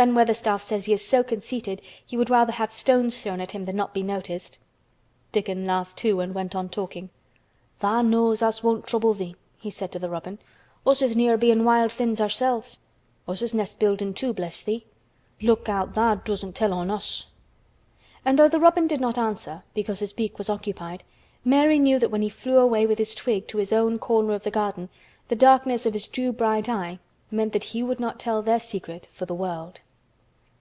Ben 0.00 0.14
Weatherstaff 0.14 0.62
says 0.62 0.86
he 0.86 0.94
is 0.94 1.06
so 1.06 1.22
conceited 1.22 1.82
he 2.06 2.16
would 2.16 2.30
rather 2.30 2.52
have 2.52 2.72
stones 2.72 3.20
thrown 3.20 3.38
at 3.38 3.50
him 3.52 3.66
than 3.66 3.76
not 3.76 3.92
be 3.92 4.02
noticed." 4.02 4.56
Dickon 5.30 5.66
laughed 5.66 5.98
too 5.98 6.20
and 6.20 6.34
went 6.34 6.54
on 6.54 6.70
talking. 6.70 7.10
"Tha' 7.80 8.02
knows 8.02 8.40
us 8.40 8.62
won't 8.64 8.86
trouble 8.86 9.12
thee," 9.12 9.36
he 9.58 9.68
said 9.68 9.92
to 9.92 9.98
the 9.98 10.08
robin. 10.08 10.38
"Us 10.86 11.02
is 11.02 11.14
near 11.18 11.36
bein' 11.36 11.64
wild 11.64 11.92
things 11.92 12.18
ourselves. 12.18 12.78
Us 13.28 13.42
is 13.42 13.52
nest 13.52 13.78
buildin' 13.78 14.14
too, 14.14 14.32
bless 14.32 14.62
thee. 14.62 14.86
Look 15.42 15.68
out 15.68 15.92
tha' 15.92 16.22
doesn't 16.24 16.54
tell 16.54 16.72
on 16.72 16.90
us." 16.90 17.26
And 18.24 18.38
though 18.38 18.48
the 18.48 18.58
robin 18.58 18.86
did 18.86 19.02
not 19.02 19.18
answer, 19.18 19.64
because 19.74 20.00
his 20.00 20.14
beak 20.14 20.38
was 20.38 20.48
occupied, 20.48 21.04
Mary 21.44 21.78
knew 21.78 21.98
that 21.98 22.08
when 22.10 22.22
he 22.22 22.30
flew 22.30 22.56
away 22.56 22.86
with 22.86 22.96
his 22.96 23.14
twig 23.14 23.46
to 23.48 23.58
his 23.58 23.70
own 23.70 23.98
corner 23.98 24.32
of 24.32 24.44
the 24.44 24.50
garden 24.50 24.88
the 25.28 25.36
darkness 25.36 25.84
of 25.84 25.92
his 25.92 26.08
dew 26.08 26.32
bright 26.32 26.70
eye 26.70 26.98
meant 27.30 27.52
that 27.52 27.64
he 27.64 27.82
would 27.82 28.00
not 28.00 28.18
tell 28.18 28.40
their 28.40 28.58
secret 28.58 29.06
for 29.12 29.26
the 29.26 29.34
world. 29.34 29.82